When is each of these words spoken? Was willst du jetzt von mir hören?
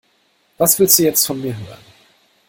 Was 0.57 0.79
willst 0.79 0.97
du 0.97 1.03
jetzt 1.03 1.27
von 1.27 1.39
mir 1.39 1.55
hören? 1.55 1.77